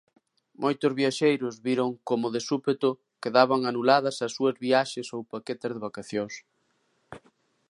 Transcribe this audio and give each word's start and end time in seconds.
Moitos 0.63 0.91
viaxeiros 0.99 1.55
viron 1.67 1.89
como, 2.09 2.27
de 2.35 2.41
súpeto, 2.49 2.89
quedaban 3.23 3.61
anuladas 3.71 4.17
as 4.25 4.31
súas 4.37 4.55
viaxes 4.65 5.07
ou 5.15 5.21
paquetes 5.33 5.71
de 5.73 5.83
vacacións. 5.87 6.33